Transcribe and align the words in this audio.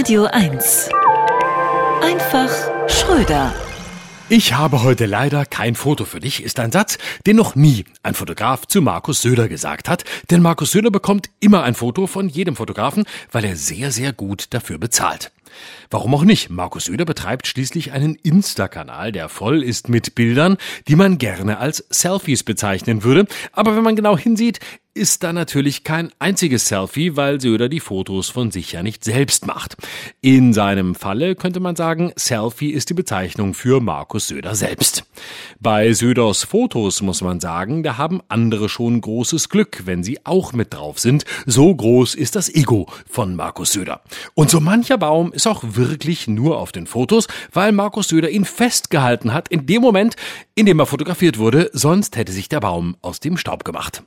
Radio 0.00 0.24
1. 0.24 0.88
Einfach 2.00 2.50
Schröder. 2.88 3.52
Ich 4.30 4.54
habe 4.54 4.82
heute 4.82 5.04
leider 5.04 5.44
kein 5.44 5.74
Foto 5.74 6.06
für 6.06 6.20
dich, 6.20 6.42
ist 6.42 6.58
ein 6.58 6.72
Satz, 6.72 6.96
den 7.26 7.36
noch 7.36 7.54
nie 7.54 7.84
ein 8.02 8.14
Fotograf 8.14 8.64
zu 8.64 8.80
Markus 8.80 9.20
Söder 9.20 9.46
gesagt 9.46 9.90
hat. 9.90 10.04
Denn 10.30 10.40
Markus 10.40 10.70
Söder 10.70 10.90
bekommt 10.90 11.28
immer 11.38 11.64
ein 11.64 11.74
Foto 11.74 12.06
von 12.06 12.30
jedem 12.30 12.56
Fotografen, 12.56 13.04
weil 13.30 13.44
er 13.44 13.56
sehr, 13.56 13.92
sehr 13.92 14.14
gut 14.14 14.54
dafür 14.54 14.78
bezahlt. 14.78 15.32
Warum 15.90 16.14
auch 16.14 16.24
nicht? 16.24 16.48
Markus 16.48 16.84
Söder 16.84 17.04
betreibt 17.04 17.46
schließlich 17.46 17.92
einen 17.92 18.14
Insta-Kanal, 18.14 19.12
der 19.12 19.28
voll 19.28 19.62
ist 19.62 19.90
mit 19.90 20.14
Bildern, 20.14 20.56
die 20.88 20.96
man 20.96 21.18
gerne 21.18 21.58
als 21.58 21.84
Selfies 21.90 22.42
bezeichnen 22.42 23.04
würde. 23.04 23.26
Aber 23.52 23.76
wenn 23.76 23.82
man 23.82 23.96
genau 23.96 24.16
hinsieht, 24.16 24.60
ist 24.92 25.22
da 25.22 25.32
natürlich 25.32 25.84
kein 25.84 26.10
einziges 26.18 26.66
Selfie, 26.66 27.16
weil 27.16 27.40
Söder 27.40 27.68
die 27.68 27.78
Fotos 27.78 28.28
von 28.28 28.50
sich 28.50 28.72
ja 28.72 28.82
nicht 28.82 29.04
selbst 29.04 29.46
macht. 29.46 29.76
In 30.20 30.52
seinem 30.52 30.96
Falle 30.96 31.36
könnte 31.36 31.60
man 31.60 31.76
sagen, 31.76 32.12
Selfie 32.16 32.70
ist 32.70 32.90
die 32.90 32.94
Bezeichnung 32.94 33.54
für 33.54 33.80
Markus 33.80 34.26
Söder 34.26 34.56
selbst. 34.56 35.04
Bei 35.60 35.92
Söders 35.92 36.42
Fotos 36.42 37.02
muss 37.02 37.22
man 37.22 37.38
sagen, 37.38 37.84
da 37.84 37.98
haben 37.98 38.20
andere 38.28 38.68
schon 38.68 39.00
großes 39.00 39.48
Glück, 39.48 39.82
wenn 39.84 40.02
sie 40.02 40.18
auch 40.24 40.52
mit 40.52 40.74
drauf 40.74 40.98
sind. 40.98 41.24
So 41.46 41.72
groß 41.72 42.16
ist 42.16 42.34
das 42.34 42.52
Ego 42.52 42.88
von 43.08 43.36
Markus 43.36 43.72
Söder. 43.72 44.00
Und 44.34 44.50
so 44.50 44.58
mancher 44.58 44.98
Baum 44.98 45.32
ist 45.32 45.46
auch 45.46 45.62
wirklich 45.62 46.26
nur 46.26 46.58
auf 46.58 46.72
den 46.72 46.88
Fotos, 46.88 47.28
weil 47.52 47.70
Markus 47.70 48.08
Söder 48.08 48.30
ihn 48.30 48.44
festgehalten 48.44 49.32
hat 49.32 49.48
in 49.48 49.66
dem 49.66 49.82
Moment, 49.82 50.16
in 50.56 50.66
dem 50.66 50.80
er 50.80 50.86
fotografiert 50.86 51.38
wurde, 51.38 51.70
sonst 51.72 52.16
hätte 52.16 52.32
sich 52.32 52.48
der 52.48 52.60
Baum 52.60 52.96
aus 53.02 53.20
dem 53.20 53.36
Staub 53.36 53.64
gemacht. 53.64 54.02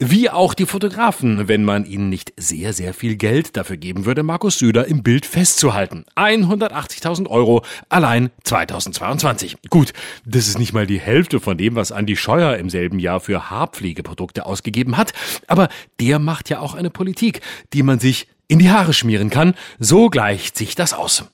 Wie 0.00 0.30
auch 0.30 0.54
die 0.54 0.66
Fotografen, 0.66 1.48
wenn 1.48 1.64
man 1.64 1.84
ihnen 1.84 2.08
nicht 2.08 2.32
sehr, 2.36 2.72
sehr 2.72 2.94
viel 2.94 3.16
Geld 3.16 3.56
dafür 3.56 3.76
geben 3.76 4.04
würde, 4.04 4.22
Markus 4.22 4.56
Söder 4.56 4.86
im 4.86 5.02
Bild 5.02 5.26
festzuhalten. 5.26 6.04
180.000 6.14 7.26
Euro 7.26 7.64
allein 7.88 8.30
2022. 8.44 9.56
Gut, 9.70 9.92
das 10.24 10.46
ist 10.46 10.56
nicht 10.56 10.72
mal 10.72 10.86
die 10.86 11.00
Hälfte 11.00 11.40
von 11.40 11.58
dem, 11.58 11.74
was 11.74 11.90
Andi 11.90 12.14
Scheuer 12.14 12.58
im 12.58 12.70
selben 12.70 13.00
Jahr 13.00 13.18
für 13.18 13.50
Haarpflegeprodukte 13.50 14.46
ausgegeben 14.46 14.96
hat. 14.96 15.12
Aber 15.48 15.68
der 15.98 16.20
macht 16.20 16.48
ja 16.48 16.60
auch 16.60 16.76
eine 16.76 16.90
Politik, 16.90 17.40
die 17.72 17.82
man 17.82 17.98
sich 17.98 18.28
in 18.46 18.60
die 18.60 18.70
Haare 18.70 18.92
schmieren 18.92 19.30
kann. 19.30 19.54
So 19.80 20.10
gleicht 20.10 20.56
sich 20.56 20.76
das 20.76 20.92
aus. 20.92 21.24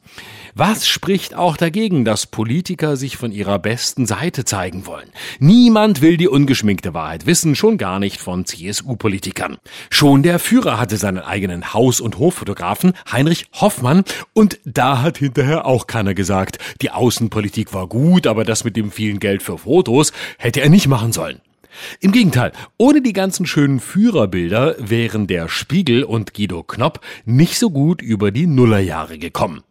Was 0.57 0.87
spricht 0.87 1.35
auch 1.35 1.57
dagegen, 1.57 2.05
dass 2.05 2.27
Politiker 2.27 2.97
sich 2.97 3.17
von 3.17 3.33
ihrer 3.33 3.59
besten 3.59 4.07
Seite 4.07 4.45
zeigen 4.45 4.87
wollen? 4.87 5.09
Niemand 5.41 6.01
will 6.01 6.17
die 6.17 6.29
ungeschminkte 6.29 6.95
Wahrheit 6.95 7.27
wissen, 7.27 7.57
schon 7.57 7.77
gar 7.77 7.99
nicht 7.99 8.21
von 8.21 8.45
CSU-Politikern. 8.45 9.57
Schon 9.91 10.23
der 10.23 10.39
Führer 10.39 10.79
hatte 10.79 10.97
seinen 10.97 11.19
eigenen 11.19 11.75
Haus- 11.75 12.01
und 12.01 12.21
Hoffotografen, 12.21 12.93
Heinrich 13.11 13.47
Hoffmann, 13.55 14.05
und 14.33 14.61
da 14.65 15.03
hat 15.03 15.19
hinterher 15.19 15.67
auch 15.67 15.89
keiner 15.89 16.15
gesagt, 16.15 16.59
die 16.81 16.93
Außenpolitik 16.93 17.75
war 17.75 17.89
gut, 17.89 18.29
aber 18.29 18.45
das 18.45 18.63
mit 18.63 18.77
dem 18.77 18.93
vielen 18.93 19.19
Geld 19.19 19.43
für 19.43 19.59
Fotos 19.59 20.13
hätte 20.39 20.61
er 20.61 20.69
nicht 20.69 20.87
machen 20.87 21.11
sollen. 21.11 21.41
Im 21.99 22.13
Gegenteil, 22.13 22.53
ohne 22.77 23.03
die 23.03 23.13
ganzen 23.13 23.47
schönen 23.47 23.81
Führerbilder 23.81 24.77
wären 24.79 25.27
der 25.27 25.49
Spiegel 25.49 26.05
und 26.05 26.33
Guido 26.33 26.63
Knopp 26.63 27.01
nicht 27.25 27.59
so 27.59 27.71
gut 27.71 28.03
über 28.03 28.31
die 28.31 28.47
Nullerjahre 28.47 29.19
gekommen. 29.19 29.65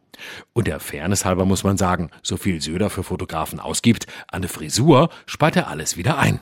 Und 0.53 0.67
der 0.67 0.79
Fairness 0.79 1.25
halber 1.25 1.45
muss 1.45 1.63
man 1.63 1.77
sagen, 1.77 2.11
so 2.21 2.37
viel 2.37 2.61
Söder 2.61 2.89
für 2.89 3.03
Fotografen 3.03 3.59
ausgibt, 3.59 4.05
an 4.27 4.43
eine 4.43 4.49
Frisur 4.49 5.09
spart 5.25 5.55
er 5.55 5.67
alles 5.69 5.95
wieder 5.95 6.17
ein. 6.17 6.41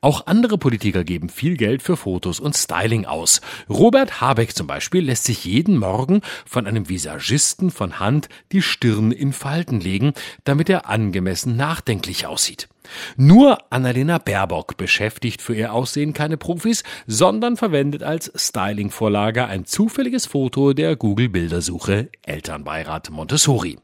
Auch 0.00 0.26
andere 0.26 0.56
Politiker 0.56 1.04
geben 1.04 1.28
viel 1.28 1.56
Geld 1.56 1.82
für 1.82 1.96
Fotos 1.96 2.40
und 2.40 2.56
Styling 2.56 3.04
aus. 3.04 3.40
Robert 3.68 4.20
Habeck 4.20 4.56
zum 4.56 4.66
Beispiel 4.66 5.04
lässt 5.04 5.24
sich 5.24 5.44
jeden 5.44 5.78
Morgen 5.78 6.22
von 6.46 6.66
einem 6.66 6.88
Visagisten 6.88 7.70
von 7.70 7.98
Hand 7.98 8.28
die 8.52 8.62
Stirn 8.62 9.12
in 9.12 9.32
Falten 9.32 9.80
legen, 9.80 10.14
damit 10.44 10.70
er 10.70 10.88
angemessen 10.88 11.56
nachdenklich 11.56 12.26
aussieht. 12.26 12.68
Nur 13.16 13.58
Annalena 13.70 14.18
Baerbock 14.18 14.76
beschäftigt 14.76 15.42
für 15.42 15.54
ihr 15.54 15.72
Aussehen 15.72 16.12
keine 16.12 16.36
Profis, 16.36 16.82
sondern 17.06 17.56
verwendet 17.56 18.02
als 18.02 18.32
Stylingvorlage 18.34 19.46
ein 19.46 19.64
zufälliges 19.64 20.26
Foto 20.26 20.72
der 20.72 20.96
Google-Bildersuche 20.96 22.10
Elternbeirat 22.22 23.10
Montessori. 23.10 23.78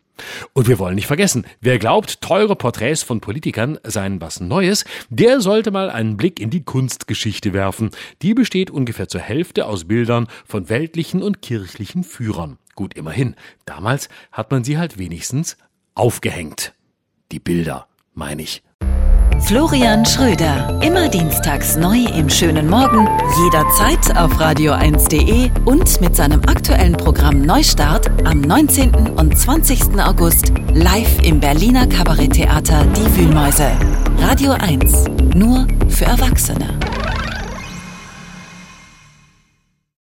Und 0.52 0.68
wir 0.68 0.78
wollen 0.78 0.96
nicht 0.96 1.06
vergessen, 1.06 1.46
wer 1.60 1.78
glaubt, 1.78 2.20
teure 2.20 2.56
Porträts 2.56 3.02
von 3.02 3.20
Politikern 3.20 3.78
seien 3.84 4.20
was 4.20 4.40
Neues, 4.40 4.84
der 5.08 5.40
sollte 5.40 5.70
mal 5.70 5.90
einen 5.90 6.16
Blick 6.16 6.40
in 6.40 6.50
die 6.50 6.64
Kunstgeschichte 6.64 7.52
werfen. 7.52 7.90
Die 8.22 8.34
besteht 8.34 8.70
ungefähr 8.70 9.08
zur 9.08 9.20
Hälfte 9.20 9.66
aus 9.66 9.86
Bildern 9.86 10.26
von 10.44 10.68
weltlichen 10.68 11.22
und 11.22 11.42
kirchlichen 11.42 12.04
Führern. 12.04 12.58
Gut, 12.74 12.94
immerhin. 12.94 13.36
Damals 13.64 14.08
hat 14.32 14.50
man 14.50 14.64
sie 14.64 14.78
halt 14.78 14.98
wenigstens 14.98 15.56
aufgehängt. 15.94 16.74
Die 17.32 17.40
Bilder, 17.40 17.88
meine 18.14 18.42
ich. 18.42 18.62
Florian 19.40 20.04
Schröder. 20.04 20.80
Immer 20.82 21.08
dienstags 21.08 21.76
neu 21.76 21.98
im 22.16 22.28
schönen 22.28 22.68
Morgen, 22.68 23.08
jederzeit 23.42 24.16
auf 24.16 24.32
radio1.de 24.38 25.50
und 25.64 26.00
mit 26.00 26.16
seinem 26.16 26.40
aktuellen 26.42 26.96
Programm 26.96 27.42
Neustart 27.42 28.10
am 28.26 28.40
19. 28.40 28.90
und 29.16 29.38
20. 29.38 29.98
August 30.00 30.52
live 30.74 31.22
im 31.22 31.40
Berliner 31.40 31.86
Kabaretttheater 31.86 32.84
Die 32.84 33.16
Wühlmäuse. 33.16 33.70
Radio 34.20 34.52
1. 34.52 35.04
Nur 35.34 35.66
für 35.88 36.04
Erwachsene. 36.04 36.97